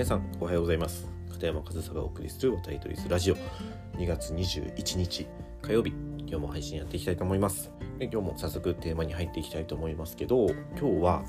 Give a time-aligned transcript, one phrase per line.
[0.00, 1.10] 皆さんおはようございます。
[1.30, 3.36] 片山和沙がお送りするタイトリスラジオ。
[3.98, 5.26] 2月21日
[5.60, 5.92] 火曜日。
[6.20, 7.70] 今日も配信やっていきたいと思います。
[7.98, 10.46] で今日も早速テーマに入っていきたいと思いますけど
[10.78, 11.22] 今日は、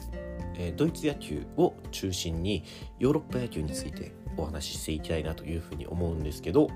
[0.56, 2.64] えー、ドイツ野球を中心に
[2.98, 6.70] ヨーロッパ野球についてお話ししていきたいなというふうに思うんですけど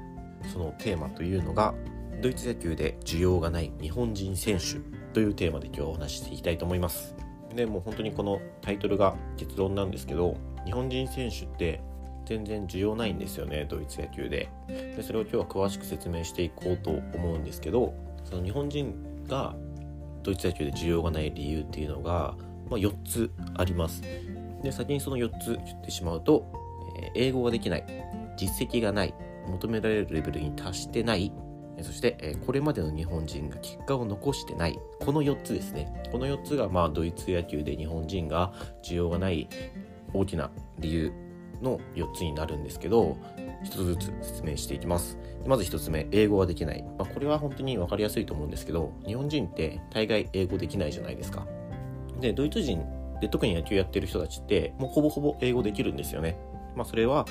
[0.52, 1.74] そのテーマというのが
[2.22, 4.82] ドイツ野球で需要がない日本人選手
[5.14, 7.16] というテーマで今日はお話ししていきたいと思います。
[7.56, 11.80] でもう本当にこのタイトルが結論なんですけど日本人選手って
[12.26, 14.50] 全然需要ないんですよねドイツ野球で。
[14.68, 17.94] でそれを今日は詳しく説明していこうと思うんですけど
[18.24, 19.56] その日本人が
[20.24, 22.36] ドイツ野球で需要がない理由っていうのが、
[22.70, 24.02] まあ、4つあります。
[24.64, 26.52] で先にその4つ言ってしまうと、
[27.16, 27.86] え、英語ができない
[28.36, 29.14] 実績がない
[29.48, 31.32] 求められるレベルに達してない
[31.82, 36.10] そして、えこれまでの日本人が結果を残してないこの4つですね。
[36.12, 39.50] この4つがまあドイツ野球で日本人が需要がない
[40.14, 40.50] 大きな
[40.80, 41.25] 理由
[41.62, 43.18] の4つになるんですけど
[43.64, 45.18] 1つずつ説明していきます。
[45.46, 51.46] まず1つ目英語ができない、まあ、これは本当に分かりやすいと思うんですけど日本人って大概英語できないじゃないですか。
[52.20, 52.84] でドイツ人
[53.22, 56.38] で特に野球やってる人たちってもうほぼほぼ英語できるんですよね。
[56.76, 57.26] まあそれは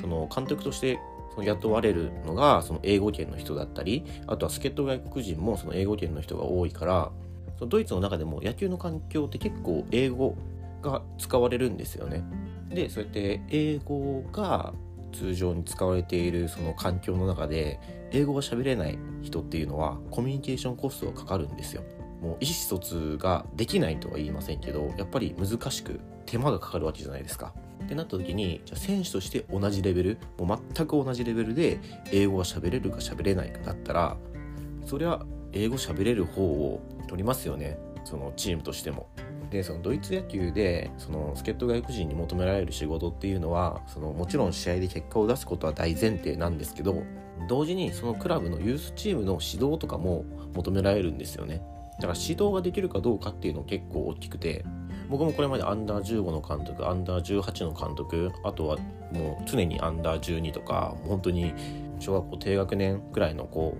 [0.00, 0.98] その監督として
[1.34, 7.10] その雇われるのがその英語圏の人だったりあとは助っ人外国人もその英語圏の人が多いから
[7.58, 10.36] そのドイツの中でも野球の環境って結構英語
[10.82, 12.22] が使われるんですよね。
[12.68, 14.72] でそうやって英語が
[15.12, 21.82] 通常に使われているその環境の中で英語が喋れない人っていうのはコミュニケーションコストがかかるんですよ。
[22.20, 27.54] もう意思疎通ができないとは言いませんけどやっぱり難しく手間がかかるわけじゃないですか。
[27.84, 31.80] ってなった時にじゃあ選手として同じレベルもう全く同じレベルで
[32.12, 34.16] 英語が喋れるか喋れないかだったら
[34.84, 35.20] そりゃ
[35.52, 39.08] 英語喋れる方を取りますよねそのチームとしても。
[39.50, 47.02] でそのドイツ野球でその助っ人外国人に求められる仕事っていうのはそのもちろん試合で結果を出すことは大前提なんですけど
[47.48, 51.62] 同時にそのクラブのユースチームの指導とかも求められるんですよね。
[52.00, 54.64] だから指導ができるかどうかっていうの結構大きくて
[55.08, 58.76] 僕もこれまでアンダー15の監督アンダー18の監督あとは
[59.12, 61.54] もう常にアンダー12とか本当に
[61.98, 63.76] 小学校低学年くらいの子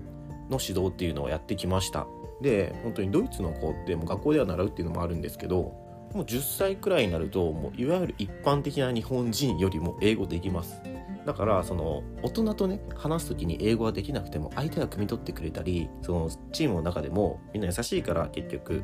[0.49, 2.07] の指導っていうのをやってきました。
[2.41, 5.73] で本当にドイツの子ってもう学校では習うっていうのもあるんですけど
[6.13, 10.81] もう10歳くらいになるともういわゆる一般的な日本人よりも英語できます。
[11.25, 18.83] だからその大人とね話す時に英語ができなくても相手が汲み取ってくれたりそのチームの中でもみんな優しいから結局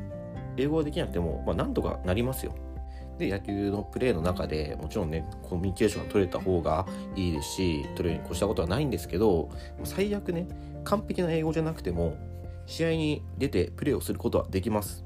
[0.56, 2.54] 英語ができなくてもまあなんとかなりますよ。
[3.18, 6.86] で野球のプレーの中でもちろんねコミュニケーションが取れた方が
[7.16, 9.48] いいですし取れるに越したことはないんですけど
[9.84, 10.46] 最悪ね
[10.84, 12.14] 完璧な英語じゃなくても
[12.66, 15.04] 試合に出てプレーをすることはできます。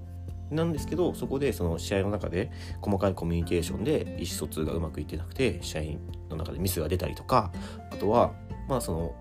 [0.51, 2.51] なんですけど、そこでその試合の中で
[2.81, 5.83] 細かいコミュニケーションで意思疎通がうまくいってなくて、試合
[6.31, 7.53] の中でミスが出たりとか、
[7.93, 8.33] あとは、
[8.69, 9.15] まあその、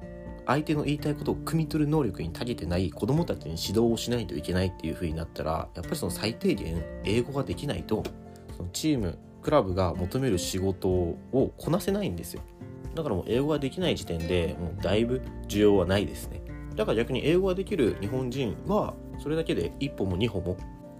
[0.47, 8.03] 相手の言いたいことを汲み取る能力に長けてない子供たちに指導をしないといけないっていう風になったら、やっぱりその最低限英語ができないと、
[8.57, 11.17] そのチーム、クラブが求める仕事を
[11.57, 12.41] こなせないんですよ。
[12.95, 16.38] だからもう英語ができない時点でもうだいぶ需要はないですね。
[16.79, 20.55] だから逆に英語ができる日本人はそれだけで一歩も二歩も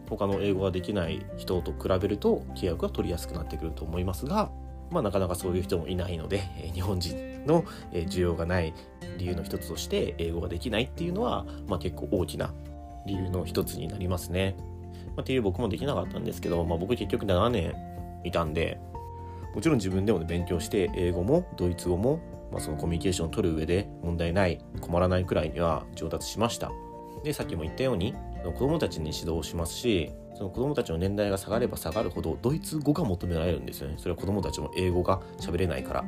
[0.09, 4.51] 他の英語ができない人と比べると契約が取りやすくなってくると思いますが、
[4.91, 6.41] まあ、なかなかそういう人もいないので、
[6.73, 7.63] 日本人の、
[7.93, 8.73] 需要がない
[9.17, 12.53] 理由の一つとして英語ができないっていうのは、まあ、結構大きな
[13.05, 14.57] 理由の一つになりますね。
[15.15, 17.73] まあ、っていう僕もできなかったんですけど、まあ、僕結局7年
[18.25, 18.81] いたんで
[19.55, 22.19] もちろん自分でも、ね、勉強して英語もドイツ語も
[22.51, 26.71] まあ、そのコミュニケーションを取る上で問題ない困らないくらいには上達しました。
[27.23, 33.95] でさっきも言ったように子どもたちに指導をしますしその子どもたちの年代が下がれば下がるほどドイツ語が求められるんですよね。
[33.97, 36.05] それは子どもたちも英語が喋れないから。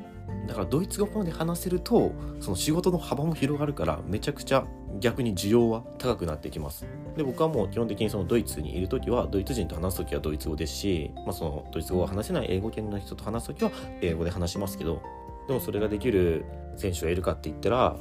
[0.48, 4.66] だからドイツ語まで話せるとその仕事の幅も広がるからめちゃくちゃ
[5.00, 6.88] 逆に需要は高くなってきます。
[7.18, 13.72] で僕はもう基本的にそのドイツにいる時はドイツ人と話す時はドイツ語ですし、まあ、そのドイツ語が話せない英語圏の人と話す時は
[14.02, 15.02] 英語で話しますけど
[15.48, 16.46] でもそれができる
[16.78, 17.98] 選手がいるかって言ったら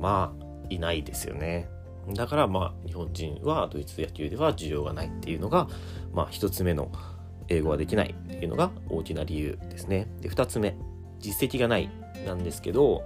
[0.00, 1.68] まあいないですよね。
[2.14, 5.68] だからまあ日本人はドイツ野球では需要がないっていうのが
[6.12, 6.90] まあ一つ目の
[7.48, 10.08] 英語ができないっていうのが大きな理由ですね。
[10.20, 10.76] で二つ目
[11.18, 11.90] 実績がない
[12.26, 13.02] なんですけど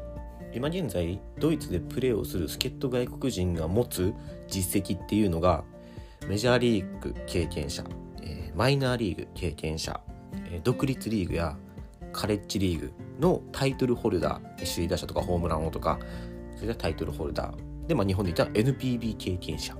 [0.54, 4.14] 今現在ドイツでプレーをする助っ人外国人が持つ
[4.48, 5.64] 実績っていうのが
[6.28, 7.84] メジャーリーグ経験者、
[8.22, 10.00] えマイナーリーグ経験者、
[10.50, 11.56] え独立リーグや
[12.12, 15.98] カレッジリーグのタイトルホルダー首位打者とかホームラン王とか
[16.56, 17.86] それでタイトルホルダー。
[17.86, 19.76] で、まあ、日本で言ったら NPB 経験者。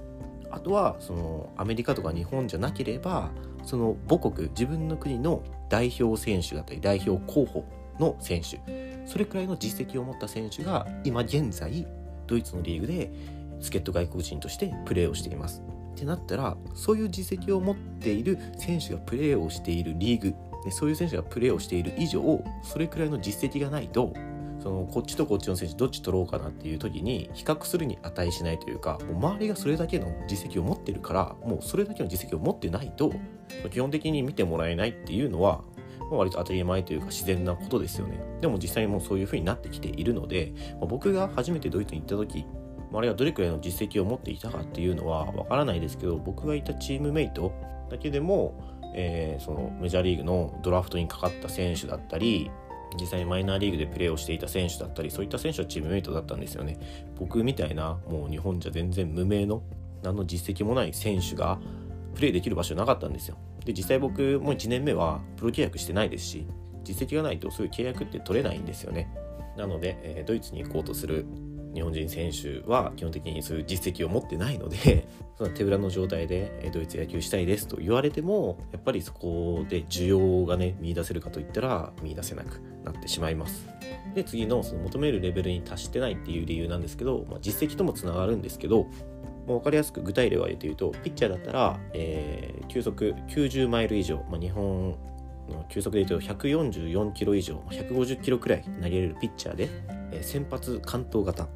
[0.51, 3.33] あとはそのアメリカとか日本じゃなければ
[3.65, 7.65] その母国自分の国の代表選手だったり代表候補
[7.99, 8.61] の選手。
[9.07, 11.87] それくらいの実績を持った選手が今現在
[12.27, 13.13] ドイツのリーグで
[13.61, 15.63] 助っ人外国人としてプレーをしています。
[15.95, 20.35] ってなったらそういう実績を持っている選手がプレーをしているリーグ
[20.71, 24.13] そういう選手がプレーをしている以上それくらいの実績がないと
[24.65, 33.13] そのこっちとこっちの選手どっち取ろうかなっていう時に比較するに値しないというかもう周りがそれだけの実績を持ってるからもうそれだけの実績を持ってないと
[33.71, 35.63] 基本的に見てもらえないっていうのは
[36.11, 38.21] 割と当たり前というか自然なことですよね。
[38.41, 42.47] でも実際もうそういう風になってきているので僕が初めてドイツに行った時
[42.93, 47.53] あれがどれくらいの実績を持っていたかっていうのはわからないですけど僕がいたチームメイト
[47.91, 52.50] だけでも、えー、そのメジャーリーグのドラフトにかかった選手だったり
[52.99, 56.79] 実際にマイナーリーグでプレーをしていた選手だったりそういった選手はチームメイトだったんですよね。
[57.19, 59.62] 僕みたいなもう日本じゃ全然無名の
[60.02, 61.58] 何の実績もない選手が
[62.14, 63.37] プレーできる場所なかったんですよ。
[63.64, 66.46] で実際僕も1年目はプロ契約してないですし
[66.85, 69.12] 実績がないとそういう契約って取れないんですよね。
[69.56, 71.26] なので、えー、ドイツに行こうとする
[71.75, 83.69] 日本人選手は基本的にそういう実績を持ってないので その手裏の状態でドイツ野球したいですと言われてもやっぱりそこで需要がね見出せるかといったら見出せなくなってしまいます。
[84.15, 88.87] で次のその求めるレベルに達してないっていう理由なんですけど、まあ、実績ともつながるんですけど
[89.47, 94.97] もう分かりやすく具体例を挙げて言うとピッチャーだったら、えー、球速90マイル以上、まあ、日本
[95.49, 99.69] の球速で言うと144キロ以上150キロくらい投げれるピッチャーで、
[100.12, 101.49] えー、先発関東型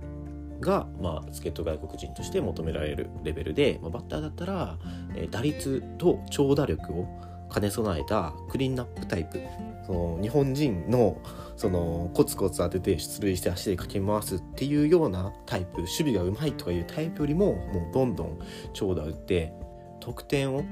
[0.61, 4.79] が、まあ、助っ人外国人として求められるレベルで、まあ、バッターだったら、
[5.15, 7.07] えー、打率と長打力を
[7.53, 9.41] 兼ね備えたクリーンナップタイプ
[9.87, 11.21] その日本人の
[11.57, 18.39] そのコツコツ当てて出塁して足でかけ回すっていうようなタイプ守備がうまいとかいうタイプよりももうどんどん
[18.75, 19.53] 長打打って
[20.01, 20.65] 得点を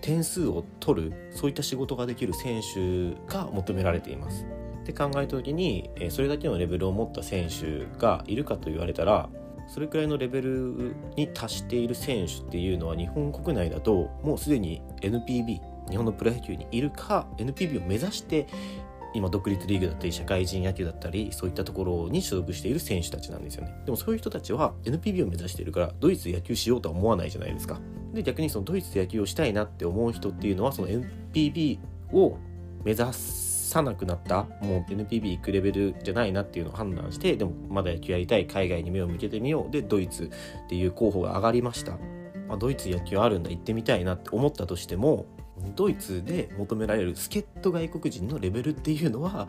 [0.00, 4.46] 点数を取るそういった仕事ができる選手が求められています。
[4.82, 9.28] って考えた時にそれだけのレベルを持った選手がいるかと言われたら
[9.68, 18.46] それくらいのレベルに達している選手っていうのは日本国内だともうすでに NPB 日本のプロ野球にいるか NPB を目指して
[19.14, 23.74] 今独立リーグだったり社会人野球だったりそういったところに所属している選手たちなんですよね。
[23.84, 27.80] でもそういう人たちは NPB を目指しているからドイツで野球しようとは思わないじゃないですか。
[28.14, 31.78] で逆にそのドイツで野球をしたいなって思う人っていうのはその NPB
[32.12, 32.36] を
[32.84, 40.30] 目指すさなくなったもう NPB 行くレベルじゃないなっていうのを判断してでもまだ野球やりたい海外に目を向けてみようでドイツ
[40.64, 41.92] っていう候補が上がりました、
[42.48, 45.26] まあ、ドイツ野球あるんだ行ってみたいなって思ったとしても
[45.76, 49.48] ドイツで求められる助っ人外国人のレベルっていうのは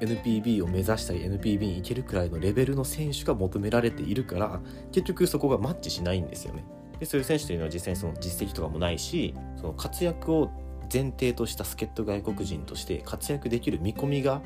[0.00, 4.60] NPB を目指したり NPB に行けるくらいのレベルの選手が求められているから
[4.92, 6.64] 結局そこがマッチしないんですよね。
[7.00, 10.50] でそういう選手というのは実際にその実績とかもないしその活躍を
[10.92, 14.42] 前提とした助っ人外国人として活躍できる見込みが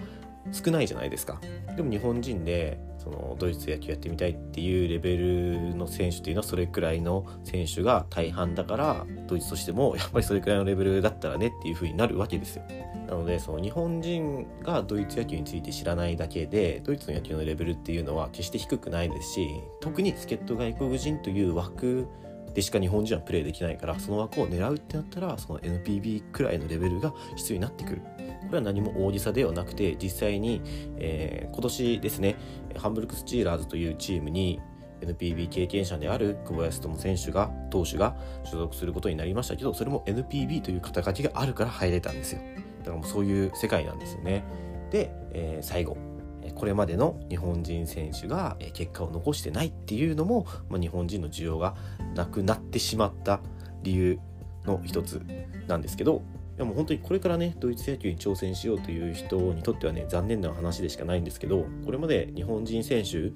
[0.53, 1.41] 少ないじゃないですか。
[1.77, 12.65] でも日本人でそのドイツ野球やってみたいっていうレベルの選手っていうのはそれくらいの選手が大半だからドイツとしてもやっぱりそれくらいのレベルだったらねっていう風になるわけですよ。
[13.07, 19.49] なのでその日本人がドイツ野球について知らないだけでドイツの野球のレベルっていうのは決して低くないですし
[19.81, 22.07] 特に助っ人外国人という枠
[22.55, 28.03] でしか日本人はプレーできないからその枠を狙うってなったらその NPB くらいのレベルが必要になってくる。
[28.41, 30.61] これは何も大げさではなくて実際に、
[30.97, 32.37] えー、今年ですね
[32.77, 34.61] ハンブルクスチーラーズというチームに
[35.01, 42.41] NPB 経験者である久保康友選手が投手が所属することになりましたけどそれも NPB という肩書きがあるから入れたんですよ。
[42.81, 44.43] だからもうそういう世界なんですよね。
[44.91, 45.97] で、えー、最後
[46.55, 51.75] これまでの日本人選手が結果を残してないっていうのも、まあ、日本人の需要が
[52.15, 53.41] なくなってしまった
[53.83, 54.19] 理由
[54.65, 55.23] の一つ
[55.67, 56.23] なんですけど
[56.57, 63.33] でもう本当にこれからねドイツ野球に挑戦しようという人にとってはね残念な話でしかないんですけどこれまで日本人選手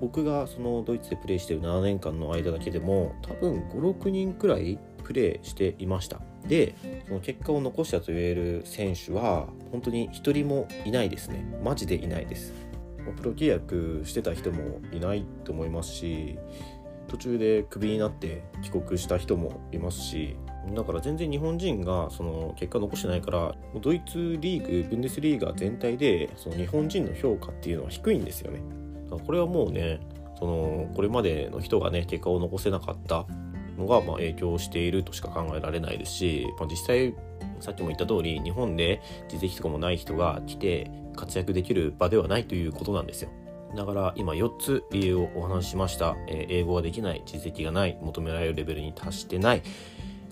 [0.00, 6.20] 僕がそのドイツでプレーしてる7年間の間だけでも多分56人くらいプレーしていました。
[6.48, 6.74] で
[7.06, 12.52] その結果を残したと言える選手は本当に1人もいないですねマジでいないです
[13.16, 16.38] プロ契約してた人もいないと思いますし
[17.08, 20.36] 途中でクビになって帰国した人もいますし
[20.74, 28.60] だから全然日本人がその結果残してないからドイツリーグブンデスリーガ全体でその日本人の評価っていうのは低いんですよね。
[29.24, 30.00] これはもうね
[30.38, 33.26] そのこれまでの人がね結果を残せなかった
[33.76, 37.14] のがまあ影響しているとしか考えられないですし、まあ、実際
[37.60, 43.30] さっきも言った通り日本で実績とかもない人が来て活躍できる場ではないということなんですよ。
[43.74, 49.62] だから今4つ理由をお話ししました、えー、英語ができない実績がない求められるレベルに達してない。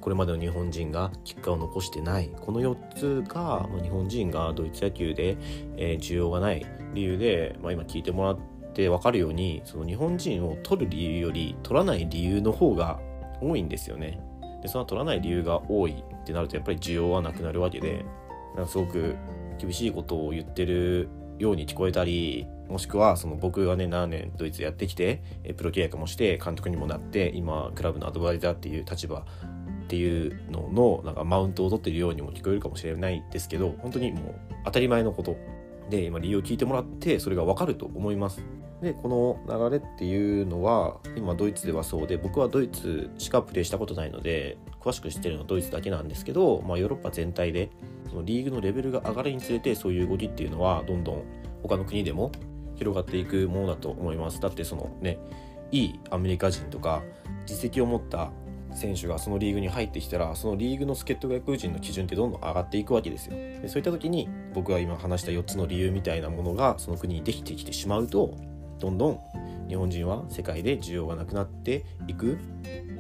[0.00, 2.30] これまでの日本人が結果を残してない。
[2.38, 5.38] この4つが、まあ、日本人がドイツ野球で、
[5.78, 8.38] えー、需要がない理由で、まあ、今聞いてもらっ
[8.74, 13.00] て分かるようにその日本人を取る理由より取らない理由の方が
[13.44, 14.20] 多いんですよね。
[14.62, 18.04] でその取らない理由が多いってなるとやっぱり需要はなくなるわけで
[18.56, 19.14] なんかすごく
[19.58, 21.08] 厳しいことを言ってる
[21.38, 25.22] ように聞こえたりもしくはその僕がね7年ドイツやってきて
[25.56, 29.26] プロ契約もして監督にもなって今クラブのアドバイザーっていう立場
[29.84, 34.34] っていうののなんかマウントを取ってるようにも聞こえるかもしれないですけど本当にもう
[34.64, 35.36] 当たり前のこと
[35.90, 38.42] で今理由を聞いてもらってそれが分かると思います。
[38.84, 39.08] でこ
[39.46, 47.70] の流れっていうのは今ドイツではそうで僕はドイツしかプレーしたことないので詳しく知ってるのはドイツだけなんですけど、まあ、ヨーロッパ全体で
[48.08, 51.22] そのリーグのレベルが上がるにつれてそういう動きっていうのはどんどん
[51.62, 52.30] 他の国でも
[52.76, 54.40] 広がっていくものだと思います。
[54.40, 55.18] だってそのね
[55.72, 57.02] いいアメリカ人とか
[57.46, 58.30] 実績を持った
[58.74, 63.32] 選手がそのリーグに入ってきたらそのリーグの助っ人外国人の基準ってどんどん上がっていくわけですよ。
[63.36, 68.36] でそういった時に僕が今話した4つの理由みたいなものがその国にできてきてしまうと
[68.78, 69.21] どんどん
[69.69, 72.37] 日本人は世界で需要がなくなっていくっ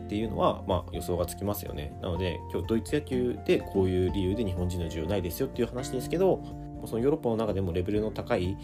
[0.08, 1.96] ていうのは、まあ、予想がつきますよね。
[2.02, 6.42] なので今日ドイツ野球でこういう理由で日本人の需要ないですよっていう話ですけど
[6.86, 8.56] そのヨーロッパの中でもレベルの高い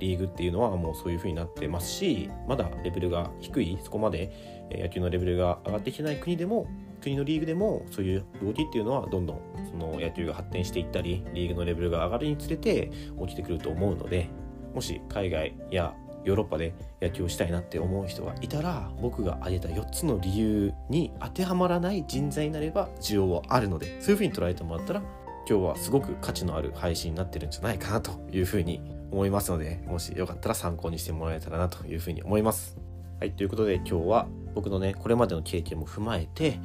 [0.00, 6.68] リーグっていうのはもうそういう風になってますしまだレベルが低いそこまで野球のレベルが上がってきてない国でも
[7.00, 12.90] 国のリーグでもそういう動きっていうのはどんどんその野球が発展していったりリーグのレベルが上がるにつれて
[13.26, 14.28] 起きてくると思うので
[14.74, 15.94] もし海外や
[16.28, 25.02] ヨーロッパで野球をしたいなって思う人がいたら僕が挙げた4つの理由に当てはまらない人材になれば需要はあるのでそういう風に捉えてもらったら
[25.48, 32.76] 今日はすごく価値のある配信になってるんじゃないかなというふうに思いますのでもしよかったら参考にしてもらえたらなというふうに思います。
[33.18, 36.60] はい、ということで今日は僕のねこれまでの経験も踏まえて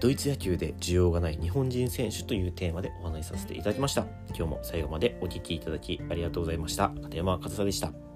[0.00, 4.06] ドイツ野球で需要がない日本人選手というテーマでお話しさせていただきました。
[4.28, 6.90] 今日も最後までお聴きいただきありがとうございました。
[7.02, 8.09] 片山和沙でした。